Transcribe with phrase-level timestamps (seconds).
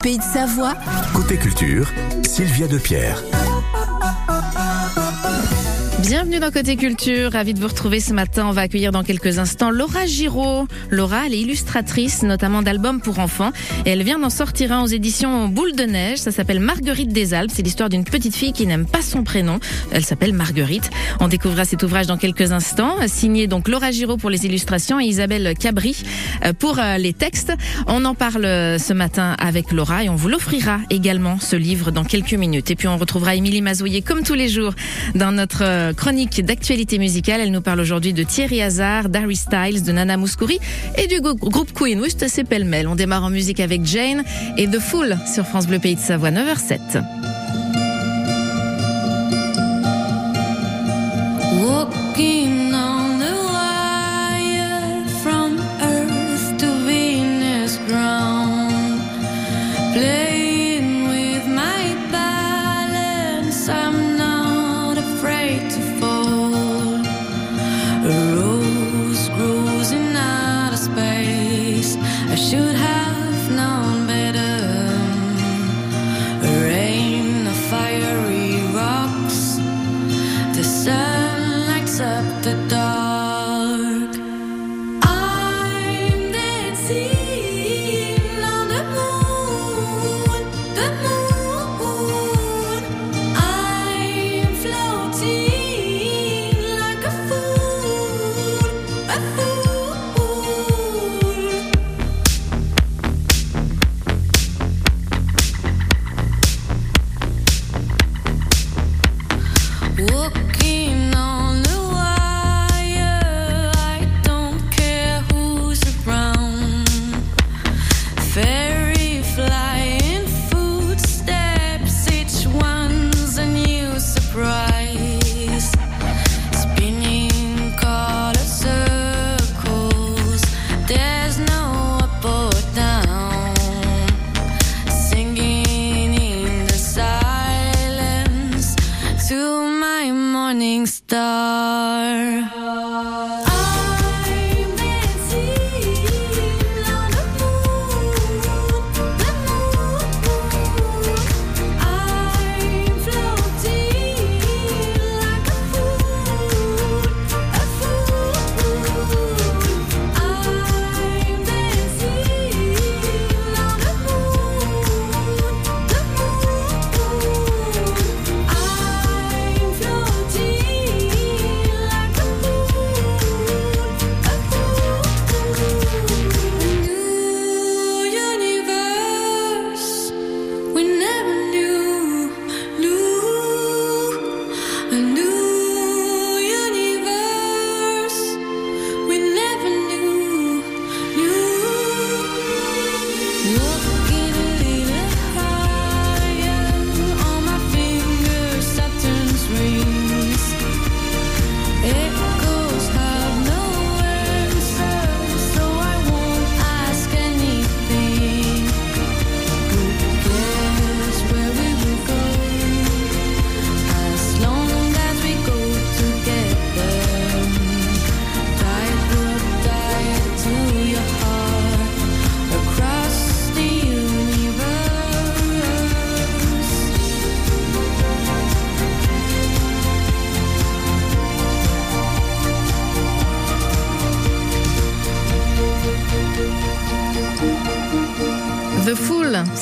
[0.00, 0.76] Pays de Savoie,
[1.12, 1.90] Côté culture,
[2.24, 3.20] Sylvia Depierre.
[6.08, 8.46] Bienvenue dans Côté Culture, ravi de vous retrouver ce matin.
[8.48, 10.66] On va accueillir dans quelques instants Laura Giraud.
[10.88, 13.52] Laura, elle est illustratrice, notamment d'albums pour enfants.
[13.84, 16.16] Et elle vient d'en sortir un aux éditions Boule de Neige.
[16.16, 17.50] Ça s'appelle Marguerite des Alpes.
[17.52, 19.60] C'est l'histoire d'une petite fille qui n'aime pas son prénom.
[19.90, 20.88] Elle s'appelle Marguerite.
[21.20, 22.96] On découvrira cet ouvrage dans quelques instants.
[23.06, 26.04] Signé donc Laura Giraud pour les illustrations et Isabelle Cabri
[26.42, 27.52] euh, pour euh, les textes.
[27.86, 31.90] On en parle euh, ce matin avec Laura et on vous l'offrira également ce livre
[31.90, 32.70] dans quelques minutes.
[32.70, 34.72] Et puis on retrouvera Émilie Mazoyer comme tous les jours
[35.14, 37.40] dans notre chronique d'actualité musicale.
[37.40, 40.60] Elle nous parle aujourd'hui de Thierry Hazard, d'Harry Styles, de Nana Mouskouri
[40.96, 42.00] et du groupe Queen.
[42.00, 42.86] Oui, c'est pêle-mêle.
[42.86, 44.22] On démarre en musique avec Jane
[44.56, 47.17] et The Fool sur France Bleu Pays de Savoie, 9h07.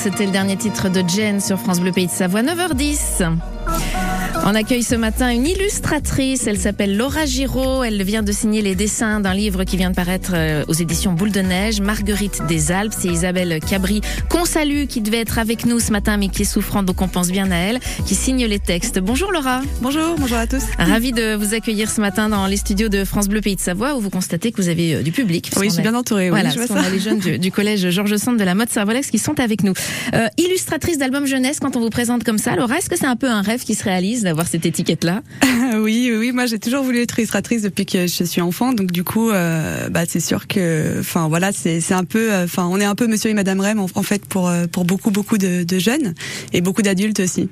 [0.09, 3.56] C'était le dernier titre de Jane sur France Bleu Pays de Savoie, 9h10.
[4.49, 8.75] On accueille ce matin une illustratrice, elle s'appelle Laura Giraud, elle vient de signer les
[8.75, 12.71] dessins d'un livre qui vient de paraître euh, aux éditions Boule de Neige, Marguerite des
[12.71, 13.99] Alpes, c'est Isabelle Cabri,
[14.29, 17.09] qu'on salue, qui devait être avec nous ce matin mais qui est souffrante, donc on
[17.09, 18.99] pense bien à elle, qui signe les textes.
[18.99, 20.63] Bonjour Laura, Bonjour, bonjour à tous.
[20.79, 23.95] ravie de vous accueillir ce matin dans les studios de France Bleu Pays de Savoie
[23.97, 25.51] où vous constatez que vous avez euh, du public.
[25.57, 26.29] Oui, je suis a- bien entourée.
[26.29, 26.79] voilà, je parce ça.
[26.79, 29.63] a les jeunes du, du collège Georges Sand de la mode Servolex qui sont avec
[29.65, 29.73] nous.
[30.13, 33.17] Euh, illustratrice d'albums jeunesse, quand on vous présente comme ça, Laura, est-ce que c'est un
[33.17, 35.23] peu un rêve qui se réalise d'avoir cette étiquette-là.
[35.79, 38.91] oui, oui, oui, moi j'ai toujours voulu être illustratrice depuis que je suis enfant, donc
[38.91, 42.79] du coup, euh, bah c'est sûr que, enfin voilà, c'est un peu, euh, enfin on
[42.79, 45.39] est un peu Monsieur et Madame Rem en, en fait pour euh, pour beaucoup beaucoup
[45.39, 46.13] de, de jeunes
[46.53, 47.49] et beaucoup d'adultes aussi.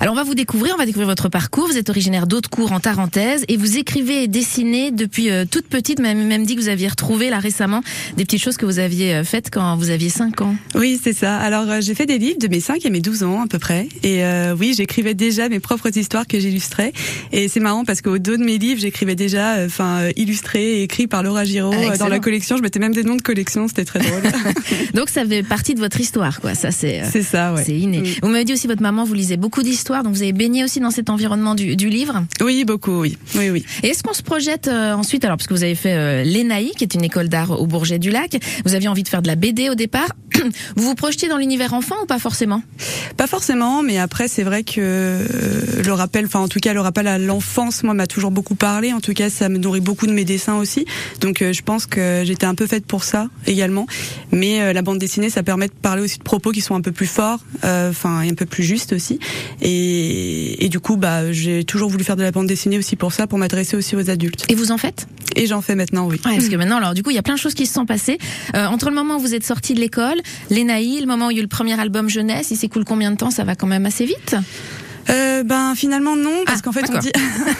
[0.00, 1.66] Alors on va vous découvrir, on va découvrir votre parcours.
[1.66, 5.98] Vous êtes originaire d'Haute-Cour en Tarentaise et vous écrivez et dessinez depuis euh, toute petite.
[5.98, 7.82] Même même dit que vous aviez retrouvé là récemment
[8.16, 10.54] des petites choses que vous aviez faites quand vous aviez 5 ans.
[10.76, 11.36] Oui, c'est ça.
[11.36, 13.88] Alors j'ai fait des livres de mes 5 et mes 12 ans à peu près,
[14.04, 14.22] et
[14.58, 16.92] oui, j'écrivais déjà mes propres histoires que j'illustrais.
[17.32, 20.78] Et c'est marrant parce qu'au dos de mes livres, j'écrivais déjà, euh, enfin euh, illustrés
[20.78, 22.56] et écrits par Laura Giraud Ah, euh, dans la collection.
[22.56, 24.22] Je mettais même des noms de collection, c'était très drôle.
[24.94, 26.54] Donc ça fait partie de votre histoire, quoi.
[26.54, 27.02] Ça c'est.
[27.10, 27.64] c'est ça, ouais.
[27.64, 28.00] C'est inné.
[28.00, 28.06] Mm.
[28.22, 30.80] Vous m'avez dit aussi votre maman vous lisait beaucoup d'histoires, donc vous avez baigné aussi
[30.80, 32.24] dans cet environnement du, du livre?
[32.40, 33.64] Oui, beaucoup, oui, oui, oui.
[33.82, 36.72] Et est-ce qu'on se projette euh, ensuite, alors parce que vous avez fait euh, l'ENAI,
[36.76, 39.28] qui est une école d'art au Bourget du Lac, vous aviez envie de faire de
[39.28, 40.08] la BD au départ.
[40.76, 42.62] vous vous projetiez dans l'univers enfant ou pas forcément?
[43.16, 45.24] Pas forcément, mais après c'est vrai que
[45.84, 45.92] le
[46.24, 48.92] enfin en tout cas le rappel à l'enfance, moi m'a toujours beaucoup parlé.
[48.92, 50.86] En tout cas, ça me nourrit beaucoup de mes dessins aussi.
[51.20, 53.86] Donc euh, je pense que j'étais un peu faite pour ça également.
[54.32, 56.80] Mais euh, la bande dessinée, ça permet de parler aussi de propos qui sont un
[56.80, 59.18] peu plus forts, euh, enfin et un peu plus justes aussi.
[59.60, 63.12] Et, et du coup, bah j'ai toujours voulu faire de la bande dessinée aussi pour
[63.12, 64.44] ça, pour m'adresser aussi aux adultes.
[64.48, 65.06] Et vous en faites?
[65.36, 66.20] Et j'en fais maintenant, oui.
[66.24, 67.74] Ouais, parce que maintenant, alors du coup, il y a plein de choses qui se
[67.74, 68.18] sont passées.
[68.54, 70.20] Entre le moment où vous êtes sorti de l'école,
[70.50, 73.10] l'ENAI, le moment où il y a eu le premier album jeunesse, il s'écoule combien
[73.10, 73.30] de temps?
[73.30, 74.34] Ça va quand même assez vite?
[75.10, 77.10] Euh, ben finalement non, parce Ah, qu'en fait on dit.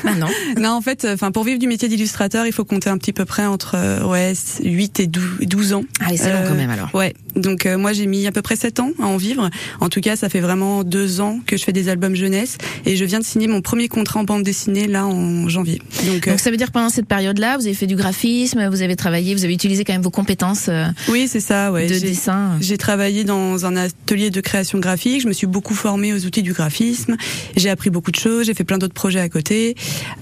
[0.04, 0.26] Bah non.
[0.58, 3.24] Non, en fait, enfin pour vivre du métier d'illustrateur, il faut compter un petit peu
[3.24, 5.84] près entre euh, ouais 8 et 12, 12 ans.
[6.00, 6.92] Allez, c'est long Euh, quand même alors.
[6.94, 7.14] Ouais.
[7.36, 9.48] Donc euh, moi j'ai mis à peu près 7 ans à en vivre.
[9.80, 12.96] En tout cas, ça fait vraiment deux ans que je fais des albums jeunesse et
[12.96, 15.80] je viens de signer mon premier contrat en bande dessinée là en janvier.
[16.06, 18.66] Donc, euh, Donc ça veut dire que pendant cette période-là, vous avez fait du graphisme,
[18.68, 21.70] vous avez travaillé, vous avez utilisé quand même vos compétences euh, oui, c'est ça.
[21.72, 21.86] Ouais.
[21.86, 22.56] de dessin.
[22.60, 25.22] J'ai travaillé dans un atelier de création graphique.
[25.22, 27.16] Je me suis beaucoup formée aux outils du graphisme.
[27.56, 28.46] J'ai appris beaucoup de choses.
[28.46, 29.74] J'ai fait plein d'autres projets à côté.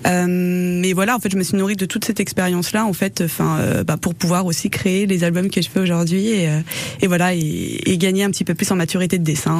[0.06, 3.22] Euh, mais voilà, en fait, je me suis nourrie de toute cette expérience-là, en fait,
[3.24, 6.60] enfin, euh, bah, pour pouvoir aussi créer les albums que je fais aujourd'hui et, euh,
[7.00, 9.58] et voilà, et, et gagner un petit peu plus en maturité de dessin.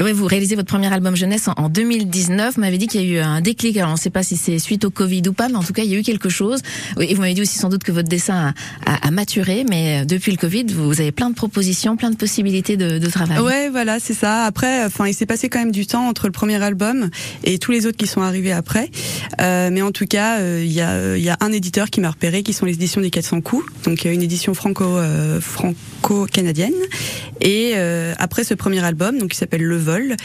[0.00, 2.54] Ouais, vous réalisez votre premier album jeunesse en, en 2019.
[2.54, 3.76] Vous m'avez dit qu'il y a eu un déclic.
[3.76, 5.72] Alors on ne sait pas si c'est suite au Covid ou pas, mais en tout
[5.72, 6.60] cas il y a eu quelque chose.
[6.96, 8.52] Oui, Et vous m'avez dit aussi sans doute que votre dessin
[8.86, 11.96] a, a- a maturé, mais euh, depuis le Covid, vous, vous avez plein de propositions,
[11.96, 13.38] plein de possibilités de, de travail.
[13.40, 14.44] Ouais, voilà, c'est ça.
[14.44, 16.77] Après, enfin, il s'est passé quand même du temps entre le premier album
[17.44, 18.90] et tous les autres qui sont arrivés après.
[19.40, 22.52] Euh, mais en tout cas, euh, il y a, un éditeur qui m'a repéré, qui
[22.52, 26.72] sont les éditions des 400 coups, donc euh, une édition franco euh, franco-canadienne.
[27.40, 27.74] Et
[28.18, 30.16] après ce premier album, donc qui s'appelle Le Vol,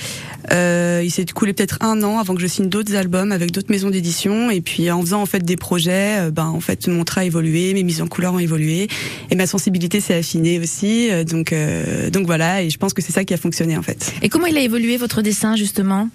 [0.49, 3.91] il s'est écoulé peut-être un an avant que je signe d'autres albums avec d'autres maisons
[3.91, 4.49] d'édition.
[4.49, 7.73] Et puis en faisant en fait des projets, ben en fait mon trait a évolué,
[7.73, 8.87] mes mises en couleur ont évolué
[9.29, 11.09] et ma sensibilité s'est affinée aussi.
[11.25, 11.53] Donc
[12.25, 14.11] voilà, et je pense que c'est ça qui a fonctionné en fait.
[14.23, 16.09] Et comment il a évolué votre dessin justement?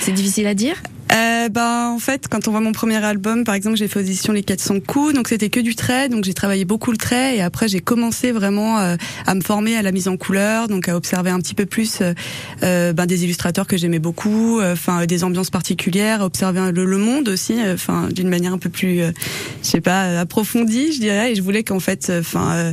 [0.00, 0.76] C'est difficile à dire.
[1.12, 4.32] Euh, ben en fait, quand on voit mon premier album, par exemple, j'ai fait audition
[4.32, 7.42] les 400 coups, donc c'était que du trait, donc j'ai travaillé beaucoup le trait, et
[7.42, 10.96] après j'ai commencé vraiment euh, à me former à la mise en couleur, donc à
[10.96, 12.12] observer un petit peu plus euh,
[12.62, 17.56] euh, ben, des illustrateurs que j'aimais beaucoup, enfin des ambiances particulières, observer le, monde aussi,
[17.72, 19.12] enfin d'une manière un peu plus, je
[19.62, 22.72] sais pas, approfondie, je dirais, et je voulais qu'en fait, enfin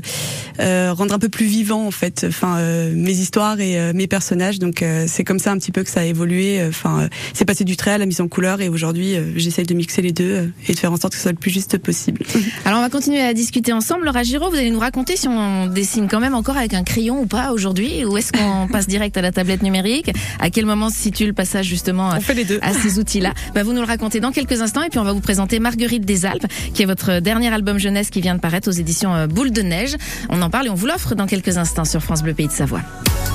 [0.60, 5.24] rendre un peu plus vivant en fait, enfin mes histoires et mes personnages, donc c'est
[5.24, 7.98] comme ça un petit peu que ça a évolué, enfin c'est passé du trait à
[7.98, 10.80] la mise en couleur et aujourd'hui euh, j'essaye de mixer les deux euh, et de
[10.80, 12.22] faire en sorte que ce soit le plus juste possible.
[12.66, 14.06] Alors on va continuer à discuter ensemble.
[14.06, 17.22] Laura Giraud, vous allez nous raconter si on dessine quand même encore avec un crayon
[17.22, 20.12] ou pas aujourd'hui, ou est-ce qu'on passe direct à la tablette numérique?
[20.40, 22.60] À quel moment se situe le passage justement On fait les deux.
[22.62, 23.34] à ces outils-là?
[23.54, 26.06] Bah, vous nous le racontez dans quelques instants et puis on va vous présenter Marguerite
[26.06, 29.28] des Alpes, qui est votre dernier album jeunesse qui vient de paraître aux éditions euh,
[29.28, 29.96] Boule de Neige.
[30.30, 32.52] On en parle et on vous l'offre dans quelques instants sur France Bleu Pays de
[32.52, 32.82] Savoie.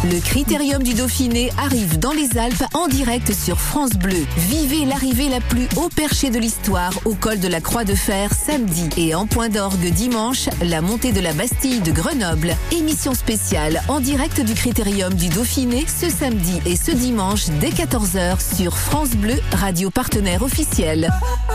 [0.04, 4.24] Le Critérium du Dauphiné arrive dans les Alpes en direct sur France Bleu.
[4.48, 8.32] Vivez l'arrivée la plus haut perchée de l'histoire au col de la Croix de Fer
[8.32, 12.54] samedi et en point d'orgue dimanche, la montée de la Bastille de Grenoble.
[12.72, 18.56] Émission spéciale en direct du Critérium du Dauphiné ce samedi et ce dimanche dès 14h
[18.56, 21.10] sur France Bleu, radio partenaire officiel.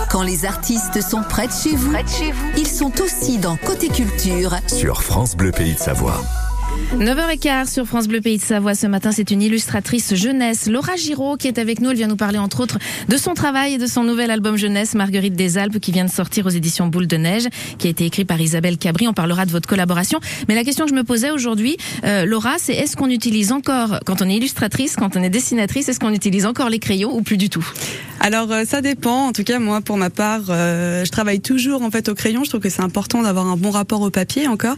[0.09, 1.93] Quand les artistes sont près de chez vous,
[2.57, 6.21] ils sont aussi dans Côté Culture Sur France Bleu Pays de Savoie.
[6.91, 8.75] 9h15 sur France Bleu Pays de Savoie.
[8.75, 11.89] Ce matin, c'est une illustratrice jeunesse, Laura Giraud, qui est avec nous.
[11.89, 14.93] Elle vient nous parler, entre autres, de son travail et de son nouvel album jeunesse,
[14.93, 17.47] Marguerite des Alpes, qui vient de sortir aux éditions Boule de Neige,
[17.79, 19.07] qui a été écrit par Isabelle Cabri.
[19.07, 20.19] On parlera de votre collaboration.
[20.47, 23.99] Mais la question que je me posais aujourd'hui, euh, Laura, c'est est-ce qu'on utilise encore,
[24.05, 27.21] quand on est illustratrice, quand on est dessinatrice, est-ce qu'on utilise encore les crayons ou
[27.21, 27.67] plus du tout?
[28.19, 29.27] Alors euh, ça dépend.
[29.27, 32.43] En tout cas, moi, pour ma part, euh, je travaille toujours en fait au crayon.
[32.43, 34.75] Je trouve que c'est important d'avoir un bon rapport au papier encore,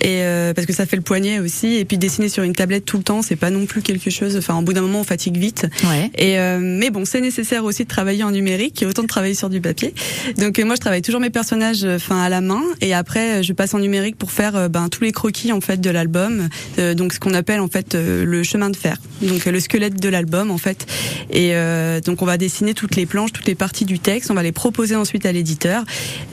[0.00, 0.22] et
[0.54, 1.76] parce que ça fait le poignet aussi.
[1.76, 4.36] Et puis dessiner sur une tablette tout le temps, c'est pas non plus quelque chose.
[4.36, 5.66] Enfin, au bout d'un moment, on fatigue vite.
[5.84, 6.10] Ouais.
[6.16, 9.34] Et euh, mais bon, c'est nécessaire aussi de travailler en numérique, et autant de travailler
[9.34, 9.94] sur du papier.
[10.38, 13.38] Donc euh, moi, je travaille toujours mes personnages, euh, enfin à la main, et après,
[13.38, 16.48] euh, je passe en numérique pour faire ben, tous les croquis en fait de l'album.
[16.78, 18.96] Euh, donc ce qu'on appelle en fait le chemin de fer.
[19.22, 20.86] Donc le squelette de l'album en fait.
[21.30, 24.30] Et euh, donc on va dessiner toutes les planches, toutes les parties du texte.
[24.30, 25.84] On va les proposer ensuite à l'éditeur.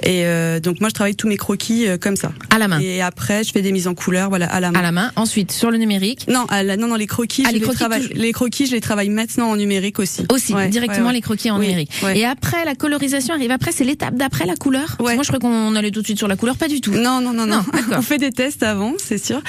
[0.02, 2.32] Et euh, donc moi, je travaille tous mes croquis euh, comme ça.
[2.50, 2.80] À la main.
[2.80, 4.80] Et après, je fais des mises en couleur, voilà, à la main.
[4.80, 4.93] À la main.
[5.16, 6.26] Ensuite, sur le numérique.
[6.30, 8.02] Non, à la- non, non, les croquis, Ah, je les les, croquis, travaille.
[8.02, 8.16] toujours.
[8.18, 10.24] Les croquis, je les travaille maintenant en numérique aussi.
[10.32, 11.14] Aussi, Ouais, directement ouais, ouais.
[11.14, 11.92] les croquis en Oui, numérique.
[12.16, 14.98] Et après, la colorisation arrive après, c'est l'étape d'après la couleur.
[15.00, 16.92] Moi, je crois qu'on allait tout de suite sur la couleur, pas du tout.
[16.92, 17.58] Non, non, non, non.
[17.58, 17.64] Non.
[17.98, 19.42] On fait des tests avant, c'est sûr.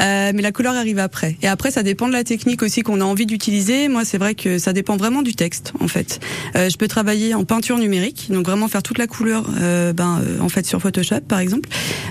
[0.00, 1.36] Euh, mais la couleur arrive après.
[1.42, 3.88] Et après, ça dépend de la technique aussi qu'on a envie d'utiliser.
[3.88, 6.20] Moi, c'est vrai que ça dépend vraiment du texte, en fait.
[6.56, 10.20] Euh, je peux travailler en peinture numérique, donc vraiment faire toute la couleur, euh, ben,
[10.22, 11.68] euh, en fait, sur Photoshop, par exemple.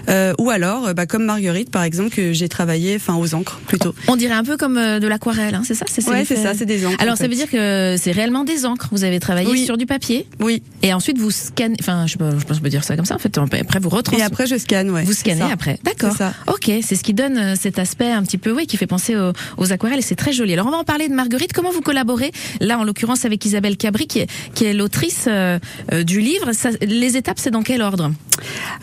[0.09, 3.93] Euh, ou alors, bah, comme Marguerite, par exemple, que j'ai travaillé, enfin, aux encres, plutôt.
[4.07, 6.53] On dirait un peu comme euh, de l'aquarelle, hein, c'est ça C'est Ouais, c'est ça,
[6.53, 7.01] c'est des encres.
[7.01, 8.89] Alors, en ça veut dire que c'est réellement des encres.
[8.91, 9.65] Vous avez travaillé Oui.
[9.65, 10.61] sur du papier Oui.
[10.81, 11.77] et ensuite vous scannez.
[11.79, 13.15] Enfin, je, pense qu'on peut dire ça comme ça.
[13.15, 14.23] En fait, après vous Et retransmettez.
[14.23, 15.03] après, je scanne, ouais.
[15.03, 16.15] Vous scannez après, d'accord.
[16.47, 19.15] Ok, c'est ce qui donne euh, cet aspect un petit peu, oui, qui fait penser
[19.15, 20.53] aux, aux aquarelles et c'est très joli.
[20.53, 21.53] Alors on va en parler de Marguerite.
[21.53, 25.59] Comment vous collaborez Là, en l'occurrence, avec Isabelle Cabri, qui est, qui est l'autrice euh,
[25.91, 26.51] euh, du livre?
[26.53, 28.11] Ça, les étapes, c'est dans quel ordre?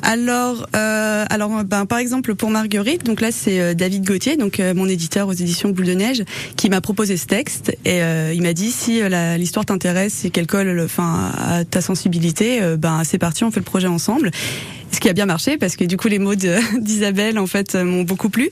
[0.02, 4.60] Alors, euh, alors, ben, par exemple pour Marguerite, donc là c'est euh, David Gauthier, donc
[4.60, 6.22] euh, mon éditeur aux éditions Boule de Neige,
[6.56, 10.30] qui m'a proposé ce texte et euh, il m'a dit si euh, l'histoire t'intéresse et
[10.30, 14.30] qu'elle colle, enfin, à ta sensibilité, ben c'est parti, on fait le projet ensemble.
[14.90, 16.34] Ce qui a bien marché parce que du coup les mots
[16.80, 18.50] d'Isabelle en fait euh, m'ont beaucoup plu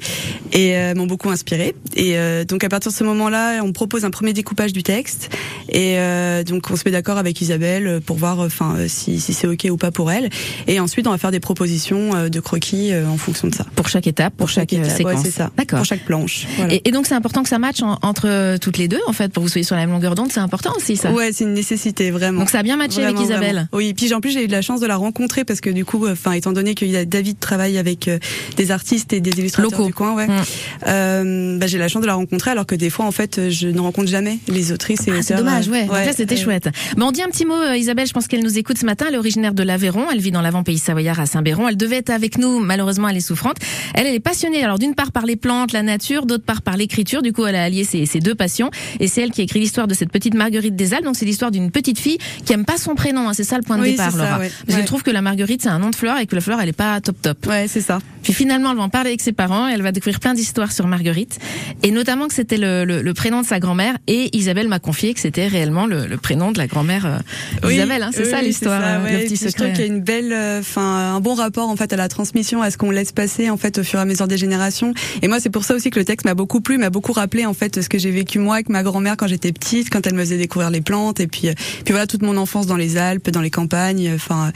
[0.53, 1.75] et euh, m'ont beaucoup inspiré.
[1.95, 5.31] Et euh, donc à partir de ce moment-là, on propose un premier découpage du texte
[5.69, 9.33] et euh, donc on se met d'accord avec Isabelle pour voir enfin euh, si, si
[9.33, 10.29] c'est ok ou pas pour elle.
[10.67, 13.65] Et ensuite on va faire des propositions euh, de croquis euh, en fonction de ça.
[13.75, 15.23] Pour chaque étape, pour, chaque, euh, étape, ouais, séquence.
[15.25, 15.51] c'est ça.
[15.57, 15.79] D'accord.
[15.79, 16.47] Pour chaque planche.
[16.59, 16.75] Voilà.
[16.75, 19.13] Et, et donc c'est important que ça matche en- entre euh, toutes les deux, en
[19.13, 21.11] fait, pour que vous soyez sur la même longueur d'onde, c'est important aussi ça.
[21.13, 22.41] Ouais, c'est une nécessité vraiment.
[22.41, 23.53] Donc ça a bien matché Vraiment, avec Isabelle.
[23.55, 23.69] vraiment.
[23.73, 25.85] Oui, puis en plus j'ai eu de la chance de la rencontrer parce que du
[25.85, 28.19] coup, euh, enfin étant donné que David travaille avec euh,
[28.57, 29.87] des artistes et des illustrateurs Locaux.
[29.87, 30.43] du coin, ouais, Mm.
[30.89, 33.51] euh, bah, j'ai la chance de la rencontrer alors que des fois en fait euh,
[33.51, 35.25] je ne rencontre jamais les autrices et Ah, auteurs.
[35.25, 35.87] c'est dommage, ouais.
[35.87, 36.69] Là, c'était chouette.
[36.97, 38.07] Bon, on dit un petit mot, Isabelle.
[38.07, 39.07] Je pense qu'elle nous écoute ce matin.
[39.09, 40.07] Elle est originaire de l'Aveyron.
[40.13, 41.69] Elle vit dans l'avant-pays savoyard à Saint-Béron.
[41.69, 42.61] Elle devait être avec nous.
[42.61, 43.57] Malheureusement, elle est souffrante.
[43.95, 44.63] Elle, elle est passionnée.
[44.65, 47.23] Alors, d'une part par les plantes, la nature, d'autre part par l'écriture.
[47.23, 48.71] Du coup, elle a allié ses, ses deux passions.
[49.01, 51.05] Et c'est elle qui écrit l'histoire de cette petite Marguerite des Alpes.
[51.05, 53.29] Donc, c'est l'histoire d'une petite fille qui aime pas son prénom.
[53.29, 53.33] hein.
[53.35, 54.39] C'est ça le point de Oui, départ, ça, Laura.
[54.39, 54.51] ouais.
[54.67, 54.85] Parce Ouais.
[54.85, 56.73] trouve que la Marguerite, c'est un nom de fleur et que la fleur, elle est
[56.73, 57.47] pas top top.
[57.47, 57.99] Ouais, c'est ça.
[58.23, 59.69] Puis finalement, elle va en parler avec ses parents.
[59.69, 61.39] Elle va découvrir plein d'histoires sur Marguerite,
[61.83, 63.97] et notamment que c'était le, le- le prénom de sa grand-mère.
[64.09, 67.19] Et Isabelle m'a confié que c'était réellement le, le prénom de la grand-mère euh,
[67.65, 68.03] Oui, Isabelle.
[68.03, 69.13] hein, c'est oui, ça l'histoire, euh, ouais.
[69.13, 69.53] le Et petit Je secret.
[69.65, 72.09] trouve qu'il y a une belle, euh, enfin, un bon rapport en fait à la
[72.09, 74.93] transmission, à ce qu'on laisse passer en fait au fur et à mesure des générations.
[75.23, 77.47] Et moi, c'est pour ça aussi que le texte m'a beaucoup plu, m'a beaucoup rappelé
[77.47, 80.15] en fait ce que j'ai vécu moi avec ma grand-mère quand j'étais petite, quand elle
[80.15, 81.43] me faisait découvrir les plantes, et puis,
[81.85, 84.11] puis voilà toute mon enfance dans les Alpes, dans les campagnes.
[84.15, 84.51] Enfin,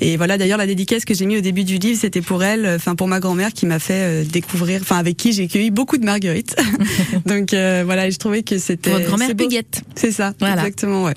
[0.00, 2.64] et voilà d'ailleurs la dédicace que j'ai mis au début du livre, c'était pour elle,
[2.66, 5.70] euh, enfin pour ma grand-mère qui m'a fait euh, découvrir, enfin avec qui j'ai cueilli
[5.70, 6.56] beaucoup de marguerites.
[7.26, 8.90] Donc euh, voilà, je trouvais que c'était.
[8.90, 9.30] Votre grand-mère.
[9.30, 9.82] Huguette.
[9.94, 10.56] C'est ça, Voilà.
[10.56, 11.14] exactement, ouais.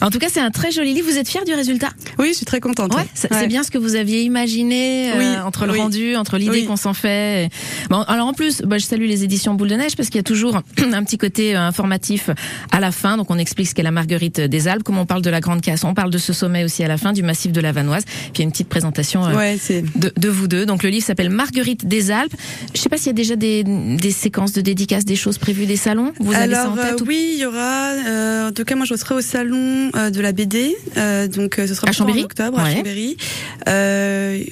[0.00, 1.08] En tout cas, c'est un très joli livre.
[1.10, 1.90] Vous êtes fier du résultat?
[2.18, 2.94] Oui, je suis très contente.
[2.94, 5.78] Ouais, c'est bien ce que vous aviez imaginé euh, Oui, entre le oui.
[5.78, 6.64] rendu, entre l'idée Oui.
[6.66, 7.50] qu'on s'en fait.
[7.90, 10.20] Bon, alors en plus, bah, je salue les éditions Boule de Neige parce qu'il y
[10.20, 10.56] a toujours
[10.92, 12.30] un petit côté informatif
[12.70, 13.16] à la fin.
[13.16, 15.60] Donc on explique ce qu'est la Marguerite des Alpes, comme on parle de la Grande
[15.60, 18.04] Casse, on parle de ce sommet aussi à la fin, du massif de la Vanoise.
[18.04, 19.56] Puis il y a une petite présentation euh, Ouais,
[19.96, 20.64] de, de vous deux.
[20.66, 22.34] Donc le livre s'appelle Marguerite des Alpes.
[22.74, 25.66] Je sais pas s'il y a déjà des, des séquences de dédicaces, des choses prévues,
[25.66, 26.12] des salons.
[26.20, 27.90] Vous avez ça en tête euh, ou- oui, il y aura.
[28.06, 30.76] euh, en tout cas, moi, je serai au salon de la BD,
[31.34, 32.70] donc ce sera À plutôt en Chambéry octobre Ouais.
[32.70, 33.16] à Chambéry.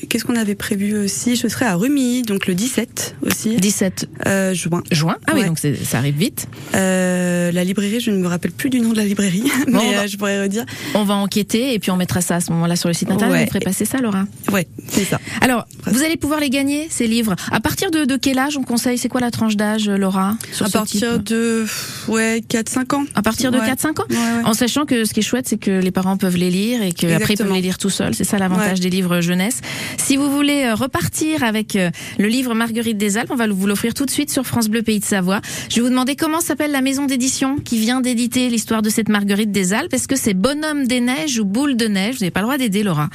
[0.08, 1.36] Qu'est-ce qu'on avait prévu aussi?
[1.36, 4.82] Je serai à Rumi, donc le 17 aussi, 17 euh, juin.
[4.90, 5.16] juin.
[5.26, 5.46] Ah oui, Ouais.
[5.46, 6.46] donc ça arrive vite.
[6.74, 10.06] Euh, la librairie, je ne me rappelle plus du nom de la librairie, mais euh,
[10.06, 10.64] je pourrais redire.
[10.94, 13.36] On va enquêter et puis on mettra ça à ce moment-là sur le site internet.
[13.36, 13.44] Ouais.
[13.44, 14.24] Vous ferez passer ça, Laura?
[14.52, 15.18] Ouais, c'est ça.
[15.40, 17.34] Alors, vous allez pouvoir les gagner, ces livres.
[17.50, 18.98] À partir de, de quel âge on conseille?
[18.98, 21.64] C'est quoi la tranche d'âge, Laura sur à partir de
[22.08, 23.04] ouais 4-5 ans.
[23.14, 23.66] À partir de Ouais.
[23.70, 24.04] 4-5 ans?
[24.10, 24.44] Ouais, ouais.
[24.44, 26.92] En sachant que ce qui est chouette, c'est que les parents peuvent les lire et
[26.92, 28.14] qu'après ils peuvent les lire tout seuls.
[28.14, 29.60] C'est ça l'avantage des livres jeunesse.
[30.10, 31.88] Si vous voulez euh, repartir avec euh,
[32.18, 34.82] le livre Marguerite des Alpes, on va vous l'offrir tout de suite sur France Bleu
[34.82, 35.40] Pays de Savoie.
[35.68, 39.08] Je vais vous demander comment s'appelle la maison d'édition qui vient d'éditer l'histoire de cette
[39.08, 39.94] Marguerite des Alpes.
[39.94, 42.16] Est-ce que c'est Bonhomme des Neiges ou Boule de Neige?
[42.16, 43.08] Vous n'avez pas le droit d'aider, Laura.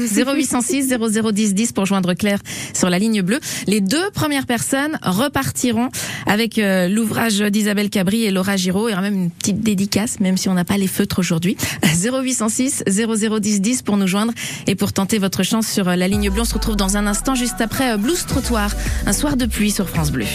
[0.00, 2.40] 0806 0010 10 pour joindre Claire
[2.74, 3.38] sur la ligne bleue.
[3.68, 5.90] Les deux premières personnes repartiront
[6.26, 8.88] avec euh, l'ouvrage d'Isabelle Cabri et Laura Giraud.
[8.88, 11.56] Il y aura même une petite dédicace, même si on n'a pas les feutres aujourd'hui.
[11.84, 14.32] 0806 0010 10 pour nous joindre
[14.66, 16.31] et pour tenter votre chance sur la ligne bleue.
[16.38, 18.70] On se retrouve dans un instant juste après euh, Blues Trottoir,
[19.06, 20.26] un soir de pluie sur France Bleu.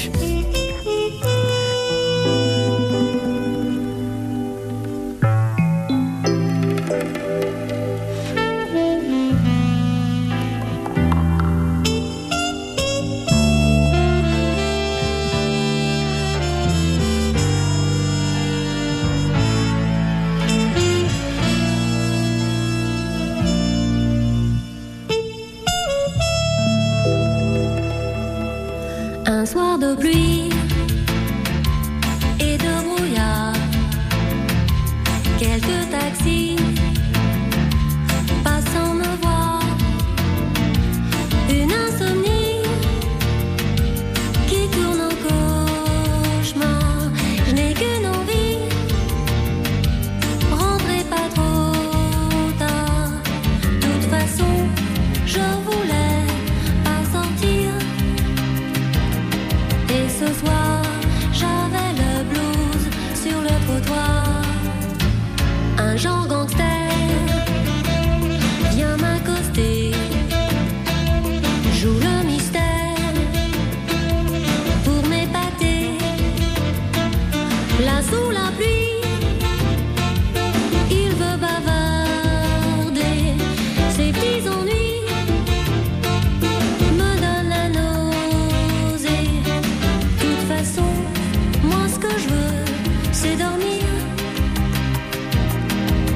[93.28, 93.84] C'est dormir.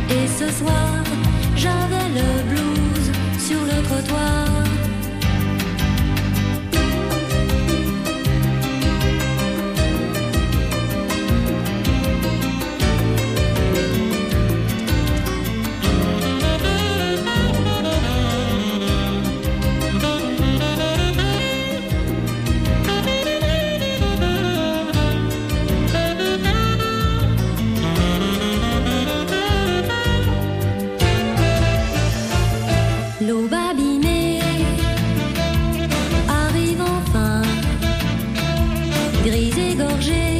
[0.10, 1.00] Et ce soir,
[39.88, 40.31] grise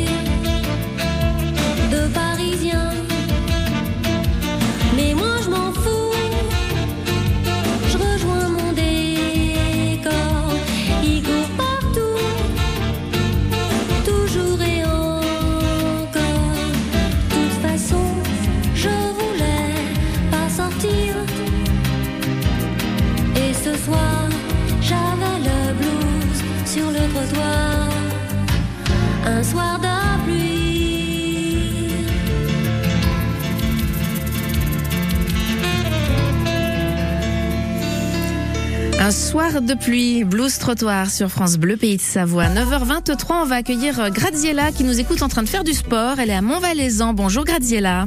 [39.02, 42.46] Un soir de pluie, blues trottoir sur France Bleu Pays de Savoie.
[42.46, 46.20] 9h23, on va accueillir euh, Graziella qui nous écoute en train de faire du sport.
[46.20, 47.16] Elle est à Montvalaisan.
[47.16, 48.06] Bonjour Graziella.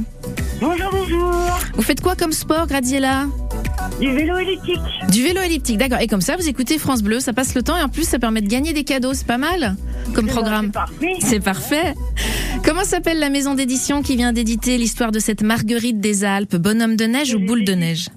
[0.61, 1.59] Bonjour, bonjour.
[1.73, 3.25] Vous faites quoi comme sport Graziella?
[3.99, 4.79] Du vélo elliptique.
[5.11, 5.99] Du vélo elliptique, d'accord.
[5.99, 8.17] Et comme ça, vous écoutez France Bleu, ça passe le temps et en plus, ça
[8.17, 9.13] permet de gagner des cadeaux.
[9.13, 9.75] C'est pas mal
[10.13, 10.67] comme programme.
[10.67, 11.19] C'est parfait.
[11.19, 11.93] C'est parfait.
[12.63, 16.95] Comment s'appelle la maison d'édition qui vient d'éditer l'histoire de cette Marguerite des Alpes, bonhomme
[16.95, 18.07] de neige ou boule de neige?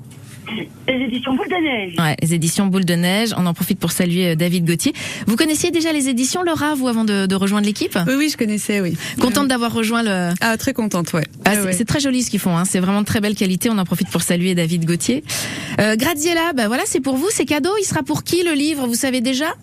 [0.88, 1.94] Les éditions Boule de Neige.
[1.98, 3.30] Ouais, les éditions Boule de Neige.
[3.36, 4.92] On en profite pour saluer euh, David Gauthier.
[5.26, 7.98] Vous connaissiez déjà les éditions Laura, vous, avant de, de rejoindre l'équipe?
[8.06, 8.96] Oui, oui, je connaissais, oui.
[9.20, 10.30] Contente Euh, d'avoir rejoint le.
[10.40, 11.24] Ah, très contente, ouais.
[11.44, 11.72] Ah, Ouais, c'est ouais.
[11.72, 12.56] c'est très joli ce qu'ils font.
[12.56, 12.64] Hein.
[12.64, 13.68] C'est vraiment de très belle qualité.
[13.70, 15.22] On en profite pour saluer David Gauthier.
[15.80, 17.70] Euh, Graziella, bah voilà, c'est pour vous, c'est cadeau.
[17.80, 18.86] Il sera pour qui le livre?
[18.86, 19.54] Vous savez déjà?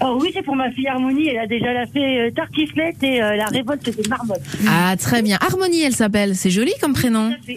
[0.00, 1.28] Oh oui, c'est pour ma fille Harmonie.
[1.28, 4.42] Elle a déjà la fait euh, Tartiflette et euh, la révolte des marmottes.
[4.68, 5.38] Ah, très bien.
[5.40, 6.36] Harmonie, elle s'appelle.
[6.36, 7.30] C'est joli comme prénom.
[7.30, 7.52] Tout.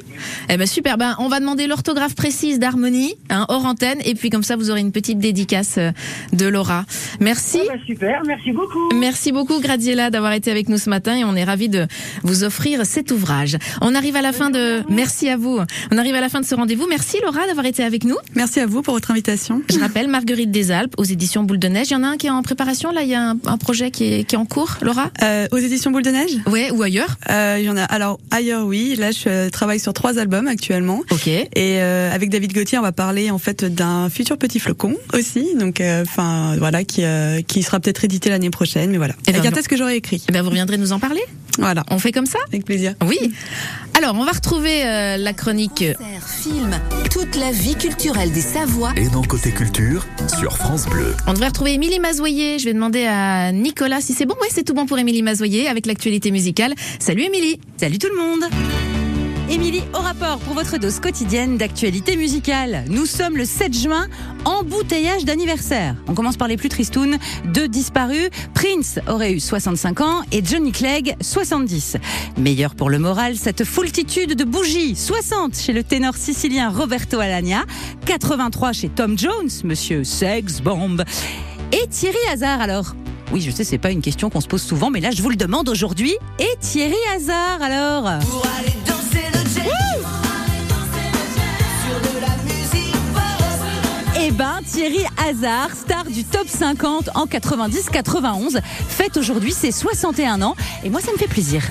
[0.50, 0.98] Eh ben super.
[0.98, 4.72] Ben on va demander l'orthographe précise d'Harmonie, hein, hors antenne, et puis comme ça vous
[4.72, 5.92] aurez une petite dédicace euh,
[6.32, 6.86] de Laura.
[7.20, 7.60] Merci.
[7.68, 8.90] Bah, super, merci beaucoup.
[8.96, 11.88] Merci beaucoup Graziella d'avoir été avec nous ce matin et on est ravis de
[12.24, 13.58] vous offrir cet ouvrage.
[13.82, 15.60] On arrive à la fin de merci à vous.
[15.92, 16.88] On arrive à la fin de ce rendez-vous.
[16.90, 18.18] Merci Laura d'avoir été avec nous.
[18.36, 19.62] Merci à vous pour votre invitation.
[19.70, 21.88] Je rappelle Marguerite des Alpes aux éditions Boule de Neige.
[21.90, 23.58] Il y en a un qui est en préparation là, il y a un, un
[23.58, 25.12] projet qui est, qui est en cours, Laura?
[25.24, 26.38] Euh, aux éditions Boule de Neige?
[26.48, 27.84] Ouais, ou ailleurs euh, Il y en a.
[27.84, 28.96] Alors ailleurs, oui.
[28.96, 31.02] Là, je euh, travaille sur trois albums actuellement.
[31.12, 31.28] OK.
[31.28, 35.56] Et euh, avec David Gauthier, on va parler en fait d'un futur petit flocon aussi,
[35.56, 37.04] donc enfin voilà qui
[37.48, 39.16] qui sera peut-être édité l'année prochaine, mais voilà.
[39.28, 40.24] Eh ben, avec un texte que j'aurais écrit.
[40.28, 41.22] Eh ben vous reviendrez nous en parler?
[41.58, 42.94] Voilà, On fait comme ça avec plaisir.
[43.06, 43.18] Oui.
[43.98, 46.80] Alors, on va retrouver euh, la chronique Concert, film,
[47.12, 50.06] toute la vie culturelle des Savoies Et dans Côté Culture,
[50.38, 51.16] sur France Bleu.
[51.28, 52.60] On devrait retrouver Émilie Mazoyer.
[52.60, 54.36] Je vais demander à Nicolas si c'est bon.
[54.42, 56.74] Oui, c'est tout bon pour Émilie Mazoyer avec l'actualité musicale.
[57.00, 57.60] Salut Émilie.
[57.78, 58.99] Salut tout le monde
[59.50, 62.86] Émilie, au rapport pour votre dose quotidienne d'actualité musicale.
[62.88, 64.08] Nous sommes le 7 juin,
[64.46, 65.96] embouteillage d'anniversaire.
[66.08, 68.30] On commence par les plus tristounes, deux disparus.
[68.54, 71.98] Prince aurait eu 65 ans et Johnny Clegg 70.
[72.38, 74.96] Meilleur pour le moral, cette foultitude de bougies.
[74.96, 77.66] 60 chez le ténor sicilien Roberto Alagna,
[78.06, 81.04] 83 chez Tom Jones, monsieur Sex Bomb.
[81.72, 82.96] Et Thierry Hazard alors?
[83.32, 85.30] Oui, je sais, c'est pas une question qu'on se pose souvent, mais là, je vous
[85.30, 86.16] le demande aujourd'hui.
[86.40, 88.20] Et Thierry Hazard, alors?
[94.66, 100.56] Thierry Hazard, star du top 50 en 90-91, fête aujourd'hui ses 61 ans.
[100.84, 101.62] Et moi, ça me fait plaisir.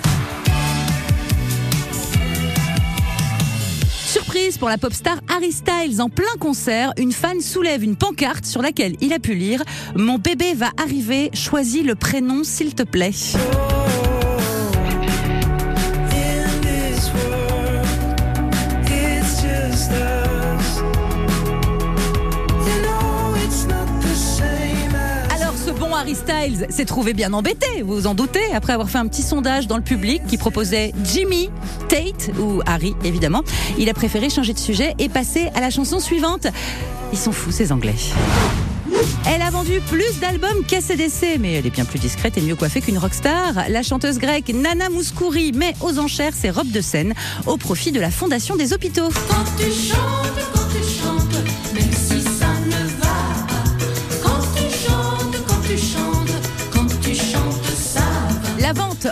[4.07, 8.45] Surprise pour la pop star Harry Styles en plein concert, une fan soulève une pancarte
[8.45, 9.63] sur laquelle il a pu lire
[9.97, 13.13] Mon bébé va arriver, choisis le prénom s'il te plaît.
[26.09, 29.21] Harry Styles s'est trouvé bien embêté, vous vous en doutez, après avoir fait un petit
[29.21, 31.51] sondage dans le public qui proposait Jimmy,
[31.91, 33.43] Tate ou Harry évidemment.
[33.77, 36.47] Il a préféré changer de sujet et passer à la chanson suivante.
[37.13, 37.95] Ils sont fous ces Anglais.
[39.27, 42.81] Elle a vendu plus d'albums qu'ACDC, mais elle est bien plus discrète et mieux coiffée
[42.81, 43.69] qu'une rockstar.
[43.69, 47.13] La chanteuse grecque Nana Mouskouri met aux enchères ses robes de scène
[47.45, 49.11] au profit de la Fondation des hôpitaux.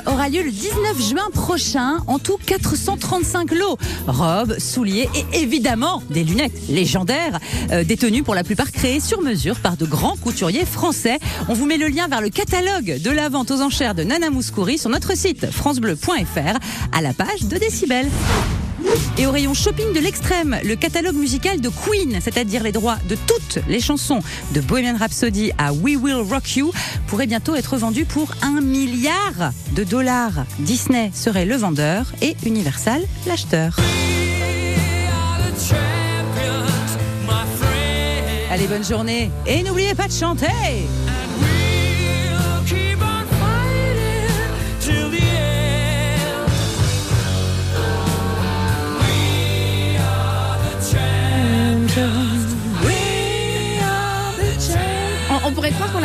[0.06, 1.98] Aura lieu le 19 juin prochain.
[2.06, 3.76] En tout, 435 lots.
[4.06, 7.38] Robes, souliers et évidemment des lunettes légendaires,
[7.70, 11.18] euh, détenues pour la plupart créées sur mesure par de grands couturiers français.
[11.48, 14.30] On vous met le lien vers le catalogue de la vente aux enchères de Nana
[14.30, 16.58] Mouskouri sur notre site francebleu.fr
[16.92, 18.06] à la page de Décibel.
[19.18, 23.16] Et au rayon shopping de l'extrême, le catalogue musical de Queen, c'est-à-dire les droits de
[23.26, 24.20] toutes les chansons
[24.52, 26.72] de Bohemian Rhapsody à We Will Rock You,
[27.06, 30.44] pourrait bientôt être vendu pour un milliard de dollars.
[30.58, 33.76] Disney serait le vendeur et Universal l'acheteur.
[38.50, 40.46] Allez, bonne journée et n'oubliez pas de chanter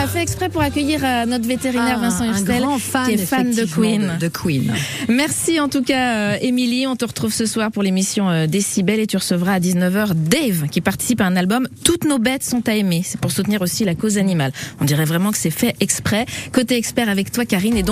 [0.02, 2.34] l'a fait exprès pour accueillir euh, notre vétérinaire Ah, Vincent
[2.80, 4.14] fan, qui est fan de Queen.
[4.20, 4.74] De, de Queen.
[5.08, 6.88] Merci en tout cas, euh, Émilie.
[6.88, 10.70] On te retrouve ce soir pour l'émission euh, Décibel et tu recevras à 19h Dave
[10.72, 13.04] qui participe à un album Toutes nos bêtes sont à aimer.
[13.06, 14.52] C'est pour soutenir aussi la cause animale.
[14.80, 16.26] On dirait vraiment que c'est fait exprès.
[16.52, 17.90] Côté expert avec toi, Karine, et donc